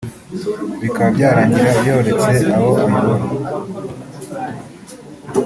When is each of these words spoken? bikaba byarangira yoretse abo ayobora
bikaba 0.81 1.09
byarangira 1.15 1.69
yoretse 1.87 2.35
abo 2.55 2.69
ayobora 2.83 3.25